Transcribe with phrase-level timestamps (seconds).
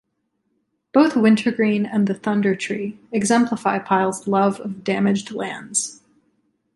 [0.93, 6.01] Both "Wintergreen" and "The Thunder Tree" exemplify Pyle's love of damaged lands.